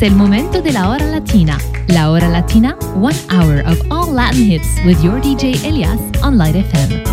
Es 0.00 0.04
el 0.04 0.16
momento 0.16 0.62
de 0.62 0.72
la 0.72 0.88
hora 0.88 1.04
latina. 1.04 1.58
La 1.88 2.10
hora 2.10 2.26
latina, 2.26 2.74
one 2.94 3.14
hour 3.28 3.60
of 3.66 3.78
all 3.90 4.10
Latin 4.10 4.50
hits 4.50 4.66
with 4.86 4.98
your 5.02 5.20
DJ 5.20 5.62
Elias 5.62 6.00
on 6.22 6.38
Light 6.38 6.54
FM. 6.54 7.04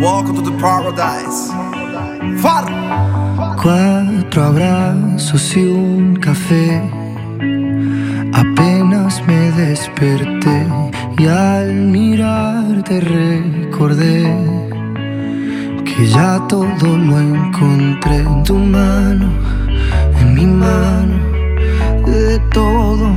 Welcome 0.00 0.36
to 0.36 0.42
the 0.42 0.56
paradise. 0.58 1.52
Far. 2.40 2.64
Cuatro 3.62 4.42
abrazos 4.42 5.54
y 5.54 5.64
un 5.66 6.16
café 6.16 6.95
todo 16.48 16.96
lo 16.96 17.18
encontré 17.18 18.18
en 18.18 18.44
tu 18.44 18.54
mano, 18.54 19.28
en 20.20 20.34
mi 20.34 20.46
mano, 20.46 21.16
de 22.06 22.38
todo 22.52 23.10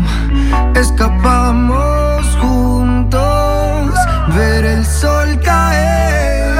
escapamos 0.75 2.25
juntos, 2.41 3.93
ver 4.35 4.65
el 4.65 4.85
sol 4.85 5.39
caer. 5.43 6.55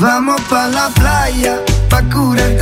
Vamos 0.00 0.40
pa 0.42 0.66
la 0.68 0.88
playa, 0.90 1.60
pa 1.88 2.02
curar 2.12 2.57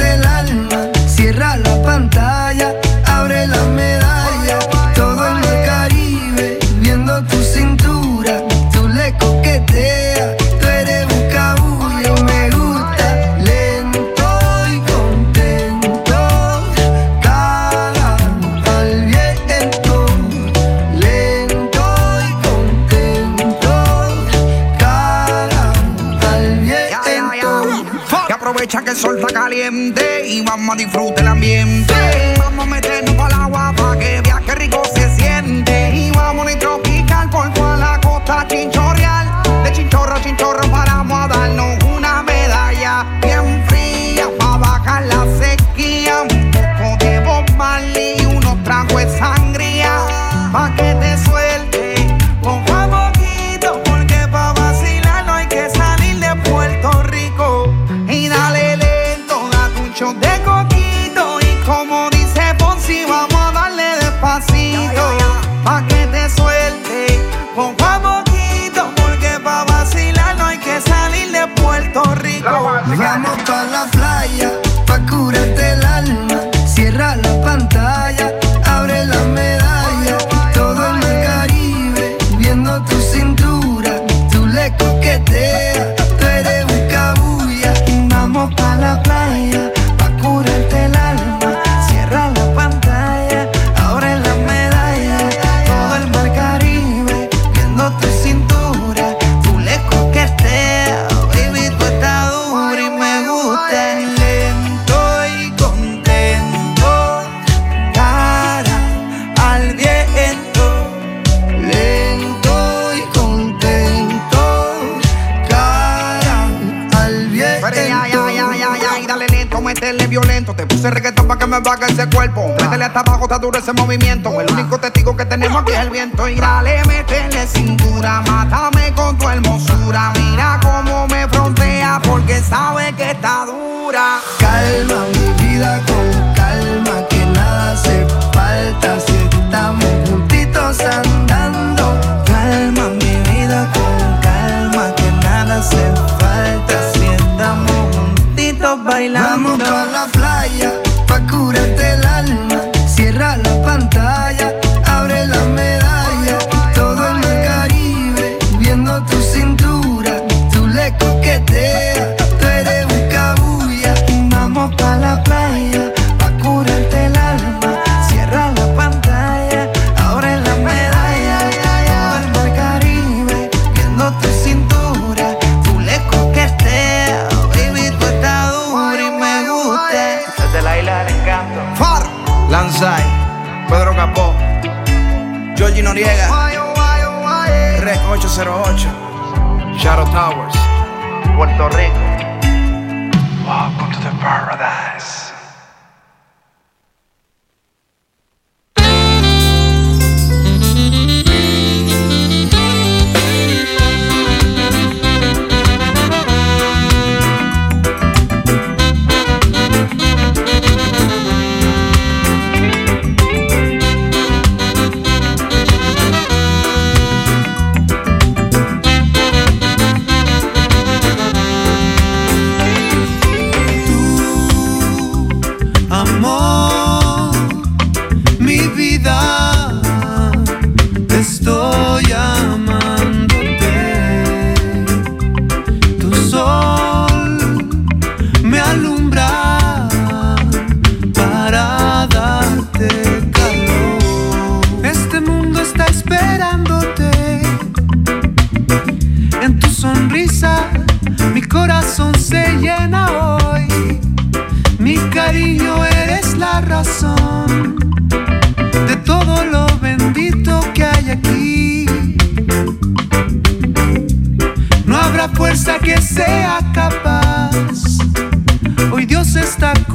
aprovecha 28.48 28.80
que 28.82 28.90
el 28.90 28.96
sol 28.96 29.18
está 29.18 29.40
caliente 29.40 30.22
y 30.24 30.40
vamos 30.42 30.74
a 30.74 30.78
disfrutar 30.78 31.18
el 31.20 31.28
ambiente. 31.28 31.94
Vamos 32.38 32.64
a 32.64 32.68
meternos 32.68 33.14
para 33.16 33.34
el 33.34 33.42
agua 33.42 33.74
para 33.76 33.98
que 33.98 34.20
veas 34.20 34.40
que 34.42 34.54
rico 34.54 34.82
se 34.94 35.16
siente. 35.16 35.90
Y 35.92 36.12
vamos 36.12 36.46
a 36.46 36.56
tropical 36.56 37.28
por 37.28 37.52
toda 37.54 37.76
la 37.76 38.00
costa 38.00 38.46
chinchorreal. 38.46 39.42
De 39.64 39.72
chinchorro 39.72 40.14
a 40.14 40.22
chinchorro 40.22 40.65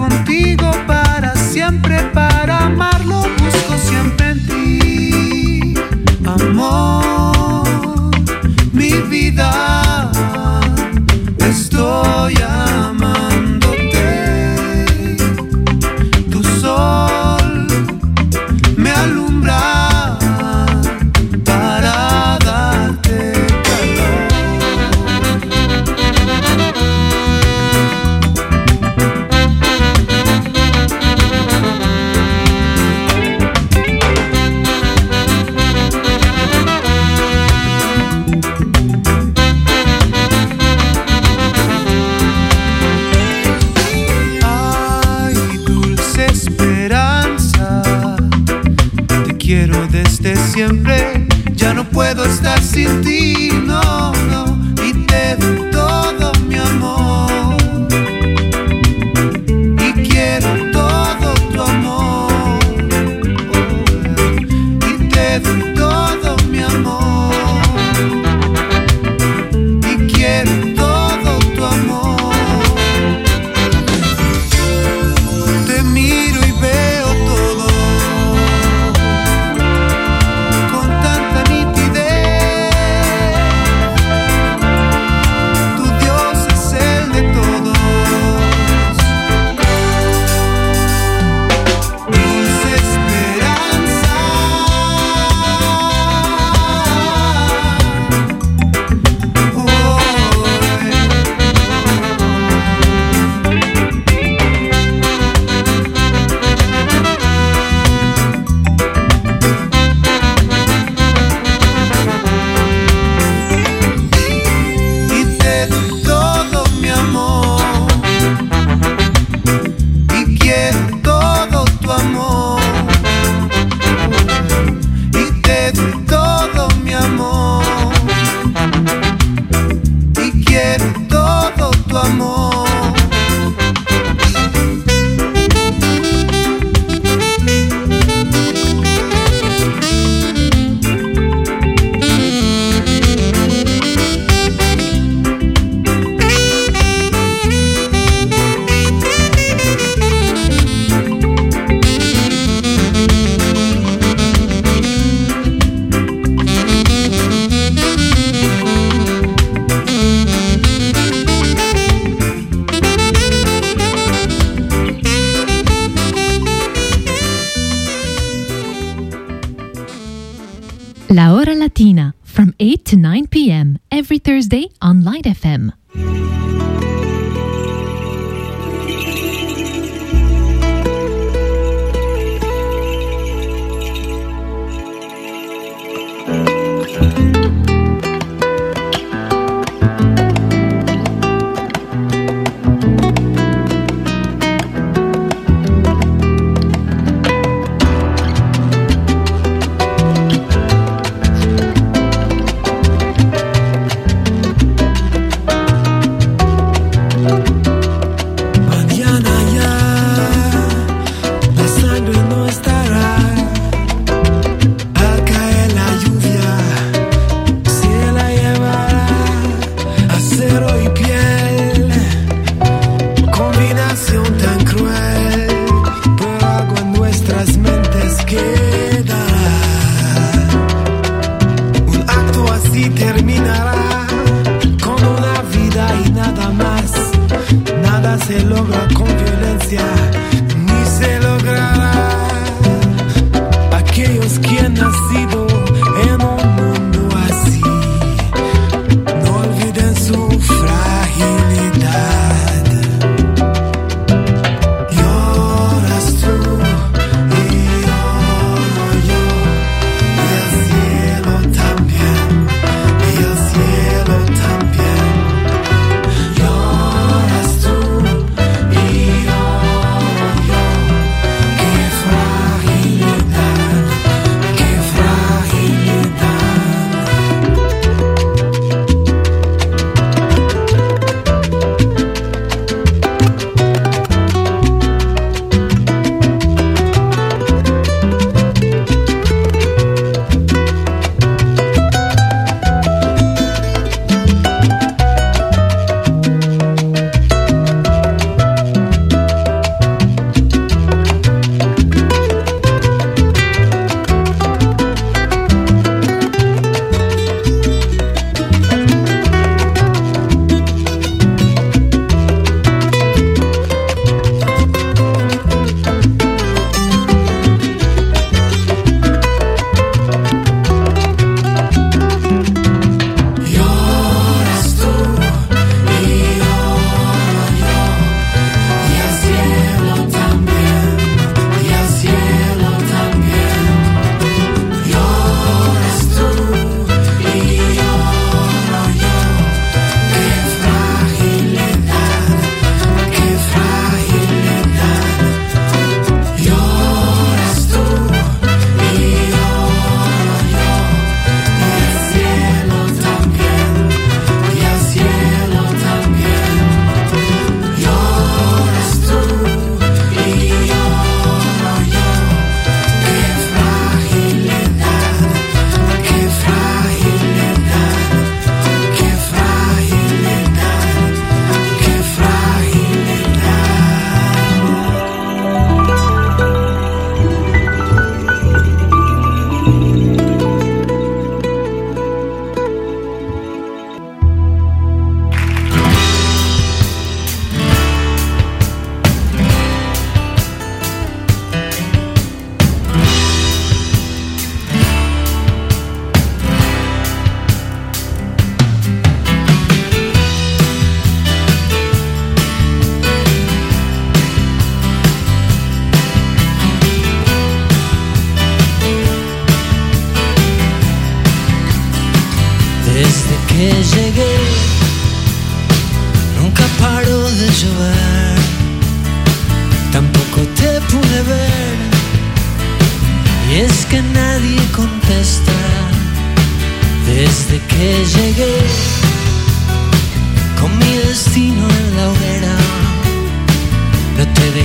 contigo 0.01 0.71
para 0.88 1.36
siempre, 1.36 2.01
para 2.12 2.31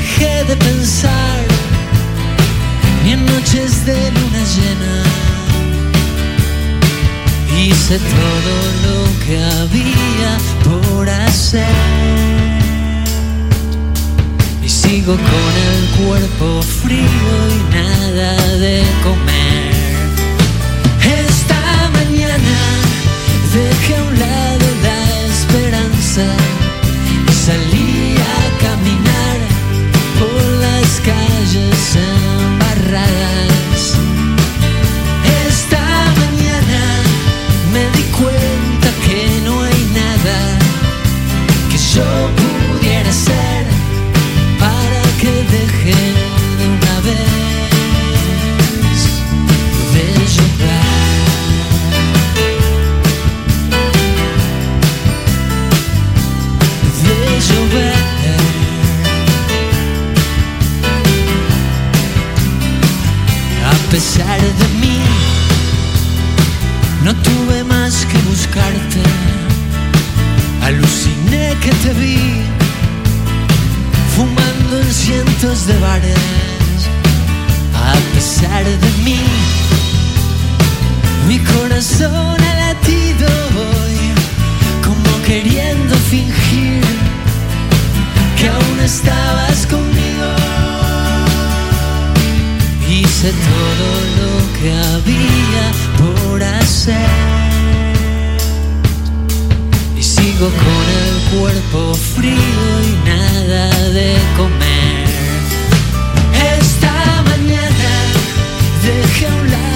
dejé 0.07 0.45
de 0.45 0.57
pensar, 0.57 1.45
ni 3.05 3.13
en 3.13 3.27
noches 3.27 3.85
de 3.85 3.95
luna 4.13 4.43
llena 4.55 4.97
hice 7.59 7.99
todo 7.99 8.55
lo 8.87 8.99
que 9.25 9.37
había 9.61 10.33
por 10.65 11.09
hacer. 11.09 11.67
Y 14.63 14.69
sigo 14.69 15.15
con 15.15 15.53
el 15.71 16.07
cuerpo 16.07 16.63
frío 16.63 17.35
y 17.57 17.75
nada 17.75 18.33
de 18.59 18.83
comer. 19.03 19.73
Esta 21.25 21.63
mañana 21.99 22.59
dejé 23.55 23.97
a 23.97 24.03
un 24.03 24.19
lado 24.19 24.67
la 24.87 25.01
esperanza 25.33 26.56
les 30.97 31.01
calles 31.01 31.97
embarrades 31.97 33.56
cientos 75.47 75.67
de 75.67 75.79
bares. 75.79 76.89
A 77.75 77.95
pesar 78.15 78.65
de 78.65 78.91
mí, 79.05 79.21
mi 81.29 81.39
corazón 81.39 82.41
ha 82.41 82.55
latido 82.55 83.29
hoy, 83.57 83.99
como 84.85 85.23
queriendo 85.27 85.95
fingir 86.11 86.83
que 88.39 88.49
aún 88.49 88.81
estabas 88.85 89.67
conmigo 89.67 90.29
hice 92.89 93.33
todo 93.33 93.89
lo 94.19 94.33
que 94.59 94.71
había 94.95 95.67
por 95.99 96.43
hacer. 96.43 97.11
Y 99.99 100.03
sigo 100.03 100.49
con 100.65 100.85
el 101.03 101.39
cuerpo 101.39 101.95
frío 101.95 102.65
y 102.89 103.09
nada 103.09 103.91
de 103.91 104.17
comer. 104.37 104.86
Dejé 109.19 109.29
a 109.29 109.76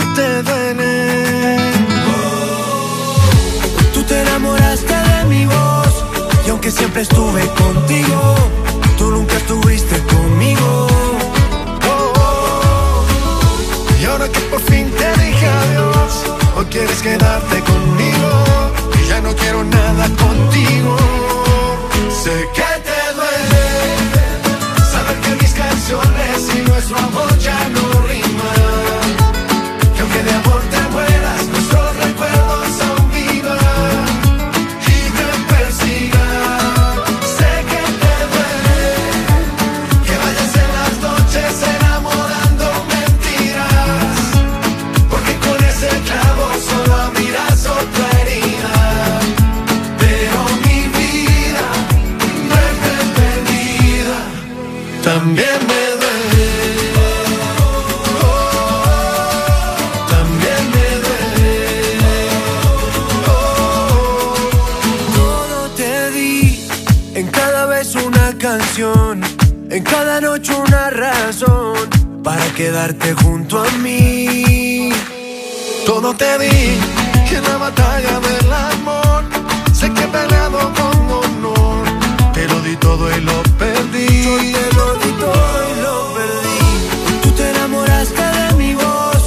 siempre 6.91 7.03
estuve 7.03 7.47
contigo, 7.53 8.35
tú 8.97 9.11
nunca 9.11 9.37
estuviste 9.37 9.97
conmigo. 10.13 10.87
Oh, 11.87 12.13
oh. 12.19 13.05
Y 14.01 14.05
ahora 14.05 14.27
que 14.27 14.39
por 14.41 14.59
fin 14.59 14.91
te 14.91 15.23
dije 15.23 15.47
adiós, 15.47 16.23
hoy 16.57 16.65
quieres 16.65 17.01
quedarte 17.01 17.61
conmigo 17.61 18.29
y 19.01 19.07
ya 19.07 19.21
no 19.21 19.33
quiero 19.35 19.63
nada 19.63 20.09
contigo. 20.17 20.97
Sé 22.23 22.49
que 22.53 22.70
quedarte 72.63 73.15
junto 73.23 73.59
a 73.59 73.67
mí. 73.83 74.91
Todo 75.83 76.13
te 76.13 76.37
di 76.37 76.77
en 77.37 77.43
la 77.43 77.57
batalla 77.57 78.19
del 78.27 78.53
amor. 78.53 79.23
Sé 79.73 79.91
que 79.91 80.03
he 80.03 80.07
peleado 80.07 80.59
con 80.79 80.95
honor, 81.19 81.83
te 82.35 82.47
lo 82.47 82.59
di 82.61 82.75
todo 82.75 83.03
y 83.17 83.19
lo 83.21 83.37
perdí. 83.57 84.09
Yo 84.27 84.35
te 84.57 84.67
lo 84.77 84.87
di 85.01 85.11
todo 85.23 85.57
y 85.71 85.73
lo 85.85 85.95
perdí. 86.17 86.59
Tú 87.23 87.29
te 87.31 87.49
enamoraste 87.49 88.25
de 88.37 88.53
mi 88.61 88.75
voz, 88.75 89.23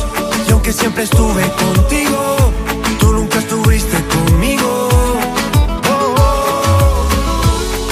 y 0.47 0.53
aunque 0.53 0.73
siempre 0.73 1.03
estuve 1.03 1.43
contigo, 1.65 2.21
tú 3.01 3.07
nunca 3.19 3.39
estuviste 3.41 3.99
conmigo. 4.15 4.89
Oh, 5.93 6.15
oh. 6.29 7.09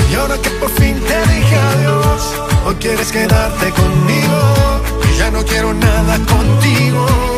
Y 0.08 0.14
ahora 0.14 0.36
que 0.38 0.50
por 0.60 0.70
fin 0.70 0.94
te 1.08 1.18
dije 1.32 1.56
adiós, 1.72 2.20
hoy 2.64 2.76
quieres 2.76 3.10
quedarte 3.10 3.72
conmigo 3.72 4.91
ya 5.22 5.30
no 5.30 5.44
quiero 5.44 5.72
nada 5.72 6.18
contigo. 6.26 7.31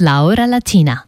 Laura 0.00 0.46
Latina. 0.46 1.06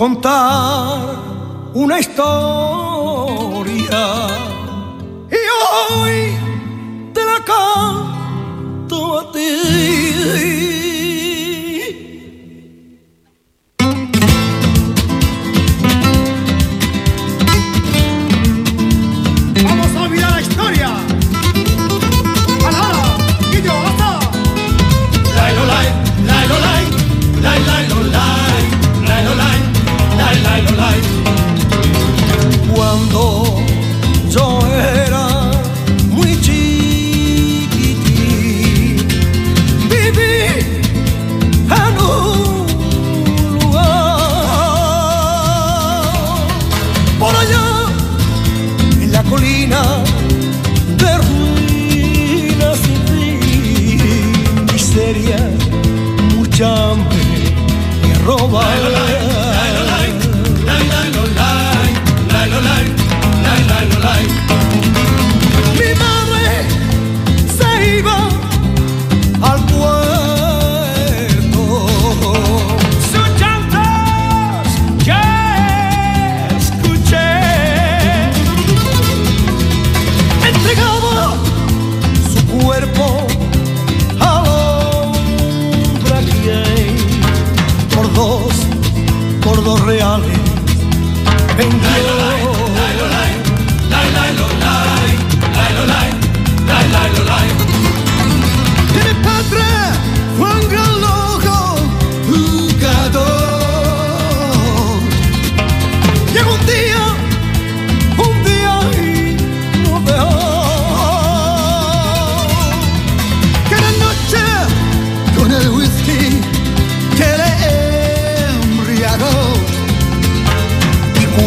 contar 0.00 1.14
una 1.74 2.00
historia. 2.00 2.49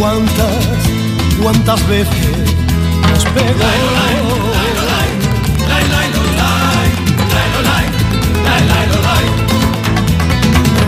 cuántas, 0.04 0.66
cuántas 1.42 1.88
veces 1.88 2.38
nos 3.10 3.26
pegó. 3.26 3.70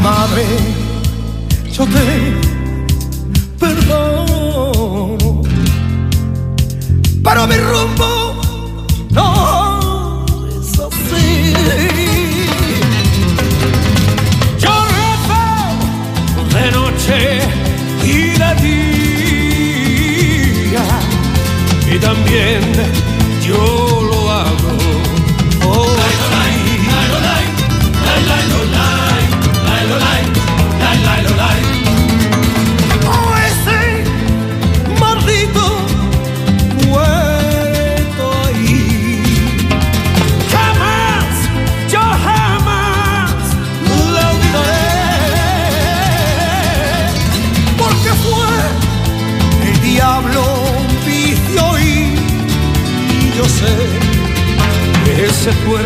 Madre, 0.04 0.46
yo 1.72 1.86
te 1.86 2.34
perdono, 3.58 5.42
pero 7.24 7.48
mi 7.48 7.56
rumbo 7.56 8.15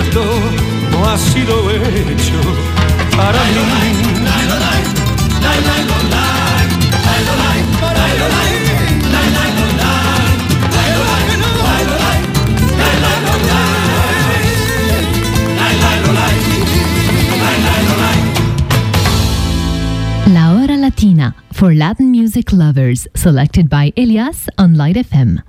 esto 0.10 0.26
no 0.91 1.08
ha 1.08 1.17
sido 1.17 1.69
hecho 1.72 2.41
para 3.15 3.39
mí. 3.43 3.60
La 20.34 20.54
Hora 20.54 20.78
Latina 20.78 21.36
for 21.54 21.74
Latin 21.74 22.12
music 22.12 22.52
lovers, 22.52 23.08
selected 23.15 23.69
by 23.69 23.93
Elias 23.95 24.48
on 24.58 24.76
Light 24.76 24.95
FM. 24.95 25.41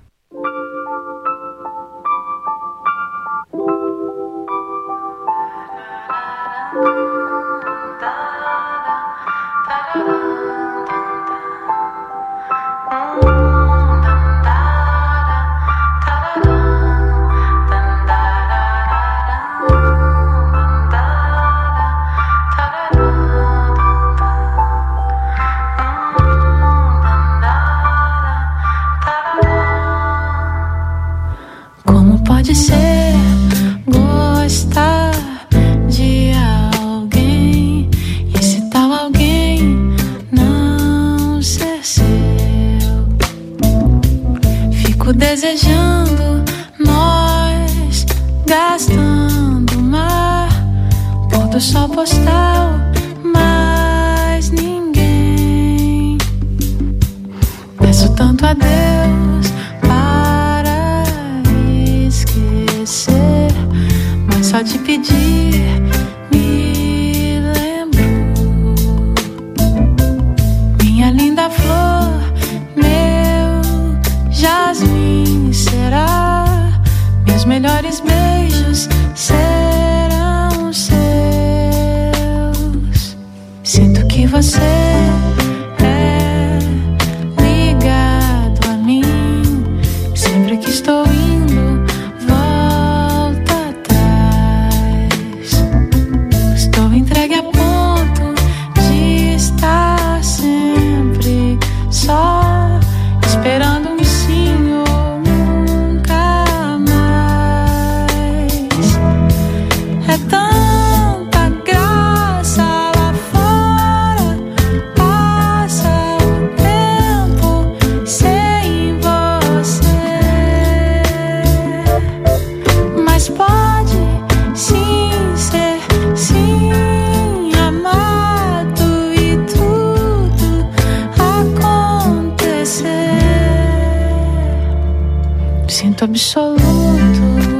direito 136.01 136.05
absoluto, 136.05 136.63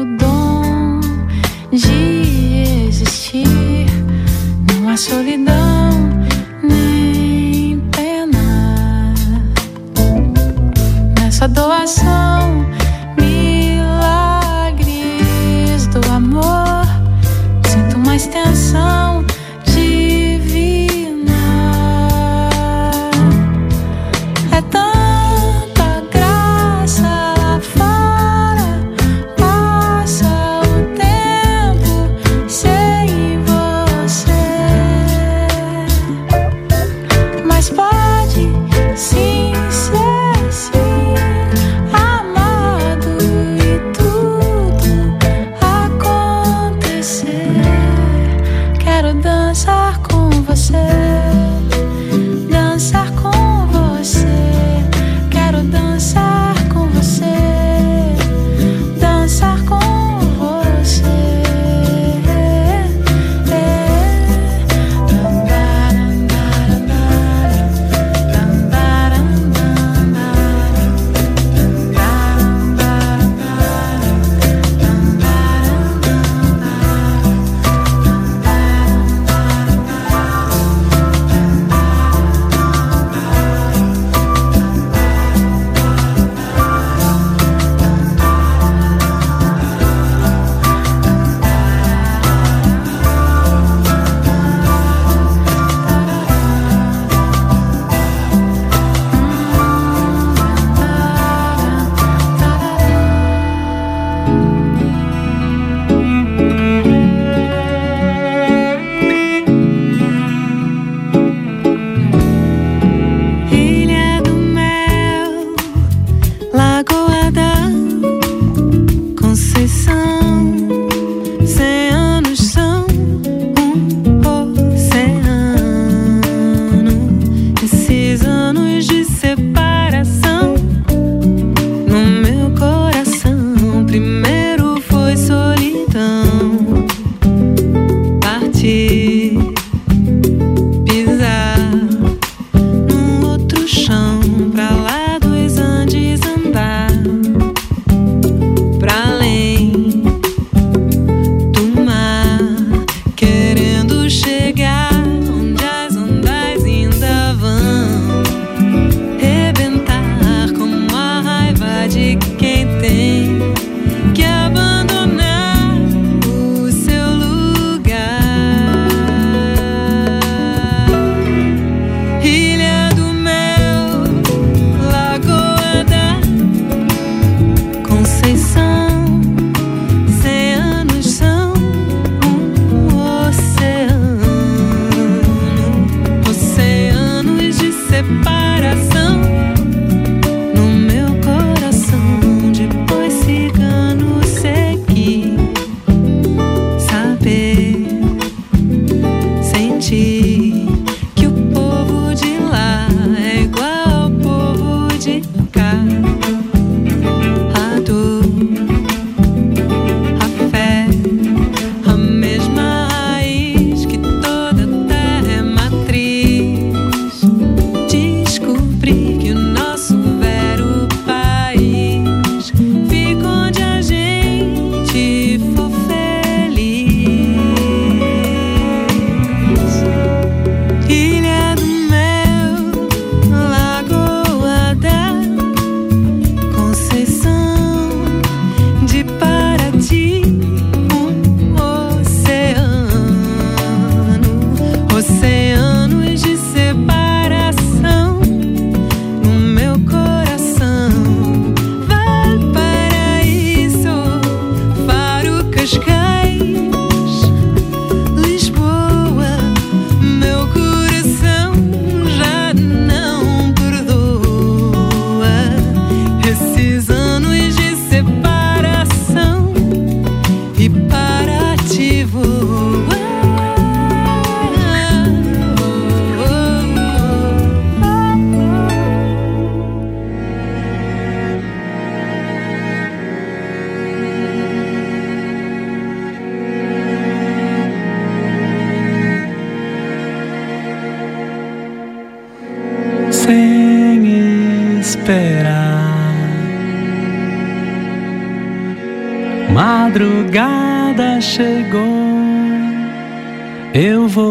o 0.01 0.17
dom 0.17 1.01
de 1.73 2.87
existir. 2.89 3.87
Não 4.73 4.89
há 4.89 4.97
solidão 4.97 5.91
nem 6.63 7.79
pena 7.91 9.15
nessa 11.19 11.47
doação. 11.49 12.20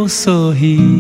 sorrir. 0.10 0.99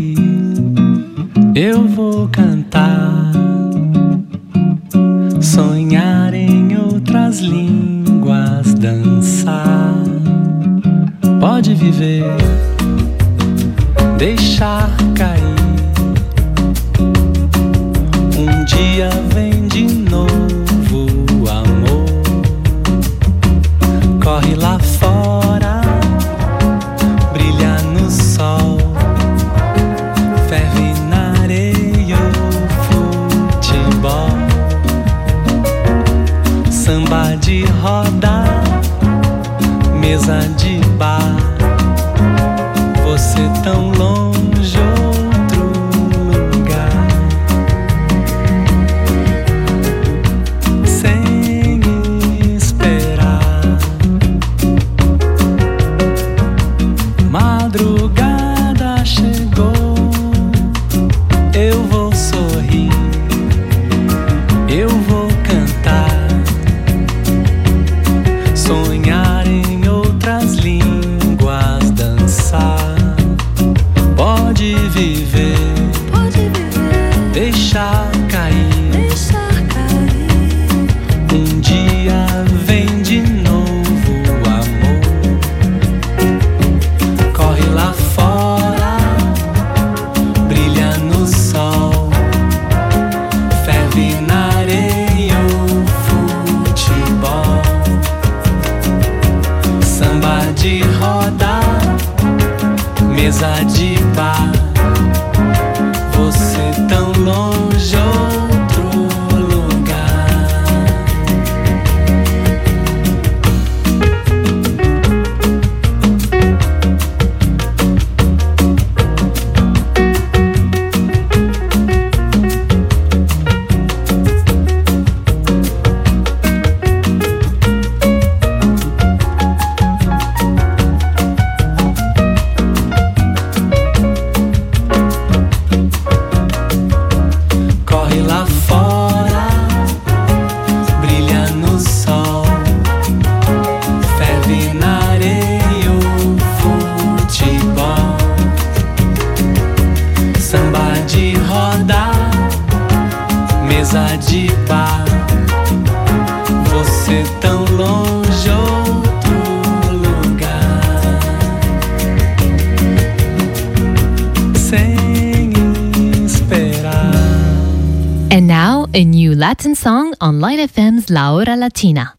Online 170.39 170.69
FM's 170.69 171.09
La 171.09 171.33
Latina. 171.57 172.18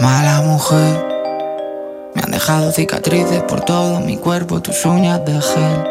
Mala 0.00 0.40
mujer, 0.40 1.06
me 2.14 2.22
han 2.22 2.30
dejado 2.30 2.72
cicatrices 2.72 3.42
por 3.42 3.60
todo 3.60 4.00
mi 4.00 4.16
cuerpo, 4.16 4.62
tus 4.62 4.86
uñas 4.86 5.22
de 5.26 5.38
gel. 5.42 5.84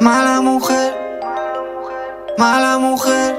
Mala 0.00 0.42
mujer, 0.42 0.92
mala 2.36 2.76
mujer, 2.78 3.36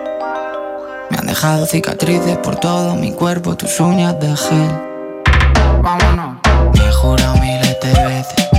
me 1.11 1.17
han 1.19 1.27
dejado 1.27 1.67
cicatrices 1.67 2.39
por 2.39 2.55
todo 2.55 2.95
mi 2.95 3.11
cuerpo, 3.11 3.55
tus 3.55 3.79
uñas 3.79 4.19
de 4.19 4.35
gel. 4.35 4.81
Vámonos, 5.83 6.37
me 6.73 6.89
he 6.89 6.91
jurado 6.91 7.35
miles 7.35 7.77
de 7.81 8.03
veces, 8.03 8.49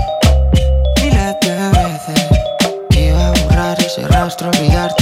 miles 1.03 1.35
de 1.41 1.57
veces, 1.81 2.29
iba 2.91 3.27
a 3.27 3.33
borrar 3.33 3.81
ese 3.81 4.07
rastro, 4.07 4.51
olvidarte. 4.51 4.96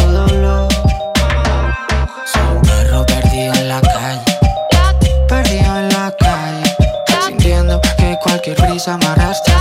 amarrarte 8.88 9.53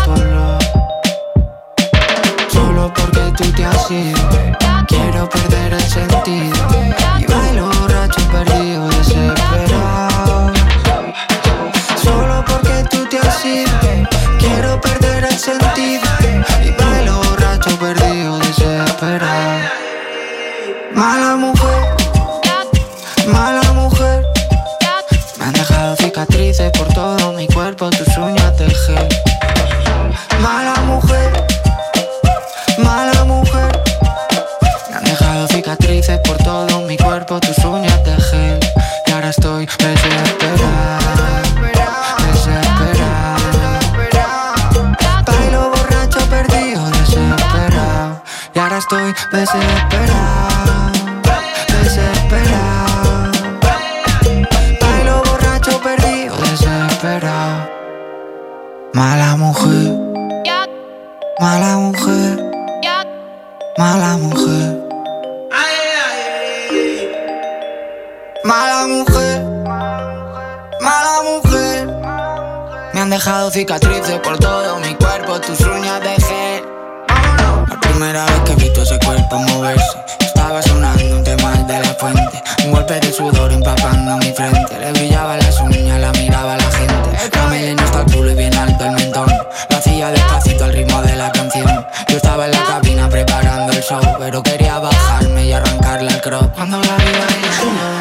todo 78.74 78.84
ese 78.84 79.00
cuerpo 79.00 79.40
moverse. 79.40 79.98
Estaba 80.20 80.62
sonando 80.62 81.18
un 81.18 81.24
tema 81.24 81.52
de 81.52 81.80
la 81.80 81.94
fuente. 81.96 82.44
Un 82.66 82.72
golpe 82.72 83.00
de 83.00 83.14
sudor 83.14 83.52
empapando 83.52 84.18
mi 84.18 84.32
frente. 84.34 84.80
Le 84.80 84.92
brillaba 84.92 85.38
las 85.38 85.60
uñas, 85.62 86.00
la 86.00 86.12
miraba 86.14 86.58
la 86.58 86.72
gente. 86.72 87.30
La 87.34 87.48
melena 87.48 87.84
hasta 87.84 88.02
el 88.02 88.06
culo 88.12 88.32
y 88.32 88.36
bien 88.36 88.56
alto 88.56 88.86
el 88.86 88.92
mentón. 88.92 89.28
Lo 89.70 89.78
hacía 89.78 90.12
despacito 90.12 90.66
al 90.66 90.74
ritmo 90.74 91.02
de 91.02 91.16
la 91.16 91.32
canción. 91.32 91.86
Yo 92.10 92.18
estaba 92.18 92.46
en 92.46 92.52
la 92.52 92.64
cabina 92.64 93.10
preparando 93.10 93.72
el 93.74 93.84
show. 93.84 94.02
Pero 94.20 94.44
quería 94.44 94.80
bajarme 94.80 95.46
y 95.46 95.54
arrancarle 95.54 96.12
el 96.12 96.22
crop. 96.22 96.54
Cuando 96.54 96.78
la 96.80 96.96
vi 96.98 97.12
bailando, 97.12 97.94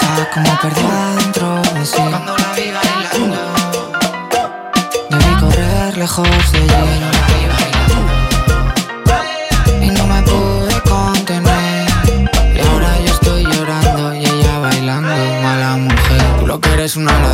estaba 0.00 0.30
como 0.32 0.60
perdida 0.60 1.12
adentro. 1.12 1.62
Sí. 1.84 1.96
Cuando 1.96 2.36
la 2.36 2.52
vi 2.54 2.70
bailando, 2.70 3.92
debí 5.10 5.34
correr 5.40 5.96
lejos 5.98 6.52
de 6.52 6.64
ella. 6.64 7.21
es 16.92 16.96
una 16.96 17.31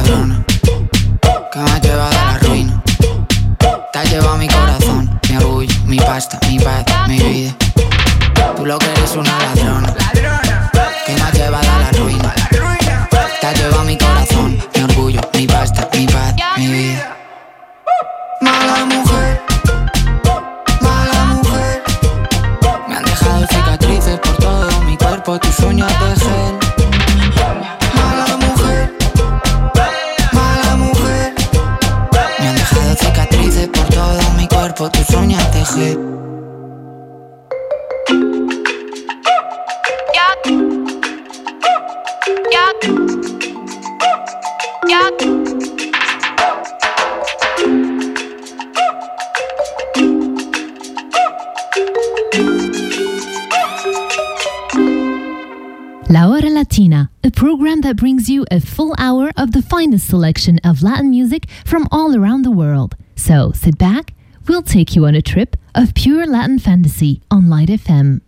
take 64.78 64.94
you 64.94 65.06
on 65.06 65.14
a 65.16 65.20
trip 65.20 65.56
of 65.74 65.92
pure 65.92 66.24
Latin 66.24 66.56
fantasy 66.56 67.20
on 67.32 67.48
Light 67.48 67.68
FM. 67.68 68.20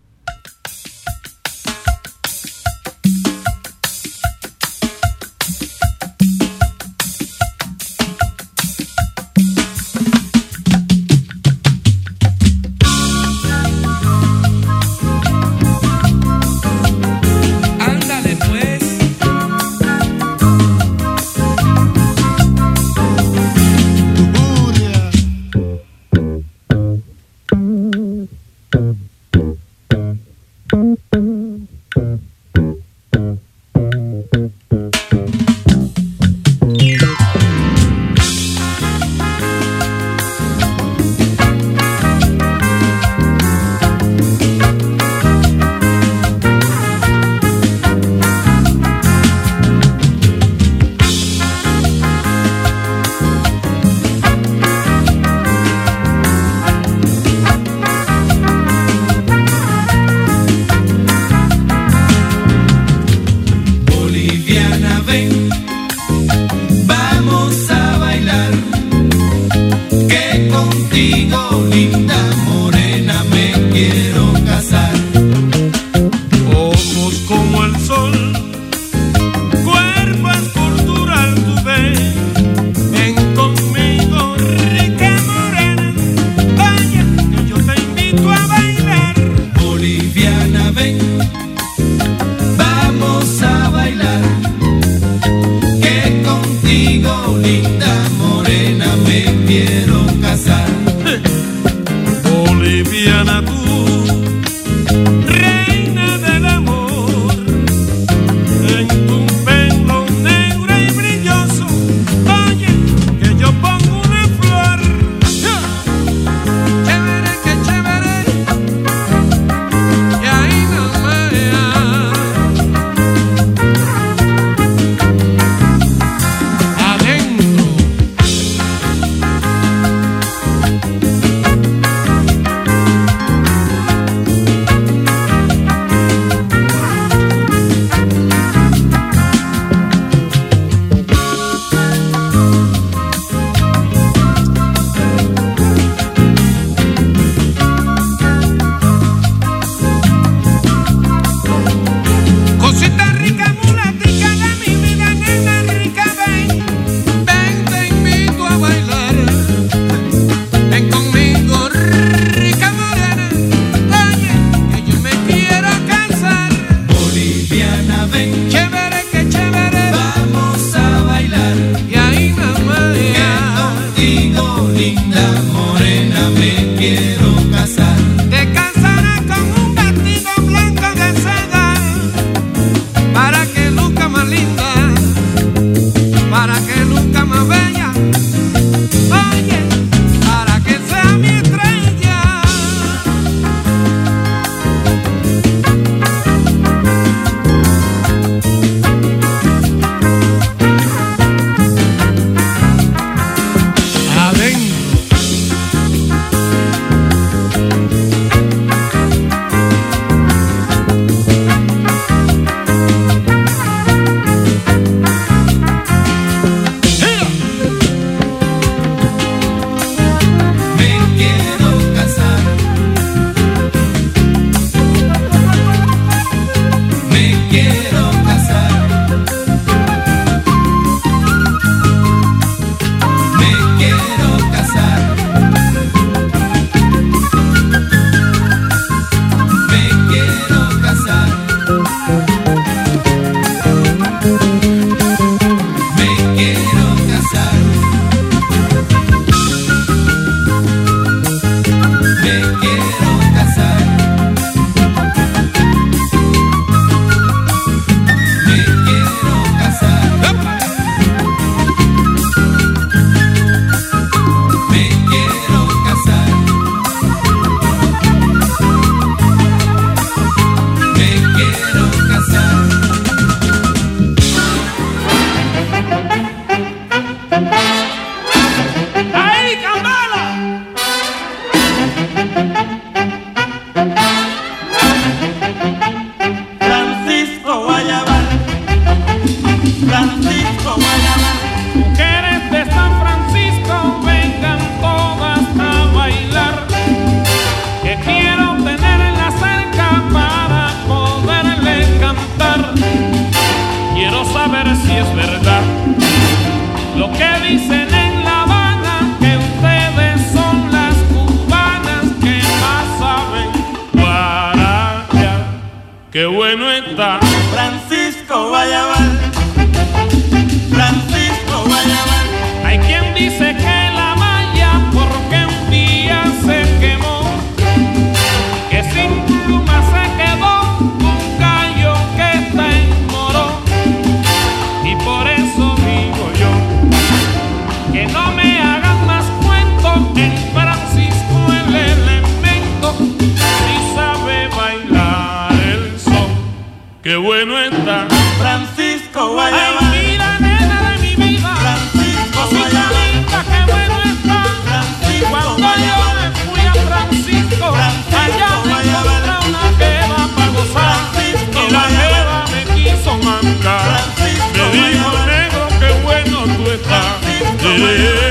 Qué 347.11 347.17
bueno 347.17 347.59
está 347.59 348.07
Francisco 348.39 349.33
Guayabal. 349.33 349.91
Mira, 349.91 350.39
nena 350.39 350.91
de 350.91 350.97
mi 350.99 351.15
vida. 351.15 351.55
Francisco 351.57 352.47
Guayabal. 352.49 353.25
qué 353.51 353.61
bueno 353.69 353.95
está. 354.13 354.39
Francisco 354.63 355.27
Cuando 355.29 355.67
yo 355.75 355.97
me 356.15 356.27
fui 356.39 356.61
a 356.61 356.73
Francisco, 356.73 357.73
Francisco 357.73 358.17
allá 358.17 358.49
Guayabal. 358.63 359.23
me 359.27 359.49
una 359.49 359.77
queda 359.77 360.19
para 360.37 360.51
gozar. 360.51 360.95
Francisco 361.11 361.59
y 361.67 361.71
la 361.73 361.85
queda 361.99 362.45
me 362.49 362.61
quiso 362.75 363.17
mancar. 363.17 363.81
Francisco 364.15 364.61
me 364.71 364.89
dijo, 364.91 365.11
negro, 365.25 365.67
qué 365.81 365.89
bueno 366.05 366.37
tú 366.55 366.71
estás. 366.71 367.17
Francisco. 367.59 368.30